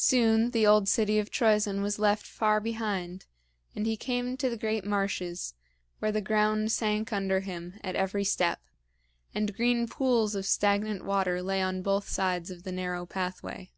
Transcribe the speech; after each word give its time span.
Soon 0.00 0.50
the 0.50 0.66
old 0.66 0.88
city 0.88 1.20
of 1.20 1.30
Troezen 1.30 1.80
was 1.80 2.00
left 2.00 2.26
far 2.26 2.58
behind, 2.58 3.26
and 3.72 3.86
he 3.86 3.96
came 3.96 4.36
to 4.36 4.50
the 4.50 4.56
great 4.56 4.84
marshes, 4.84 5.54
where 6.00 6.10
the 6.10 6.20
ground 6.20 6.72
sank 6.72 7.12
under 7.12 7.38
him 7.38 7.74
at 7.84 7.94
every 7.94 8.24
step, 8.24 8.60
and 9.32 9.54
green 9.54 9.86
pools 9.86 10.34
of 10.34 10.44
stagnant 10.44 11.04
water 11.04 11.40
lay 11.40 11.62
on 11.62 11.82
both 11.82 12.08
sides 12.08 12.50
of 12.50 12.64
the 12.64 12.72
narrow 12.72 13.06
pathway. 13.06 13.70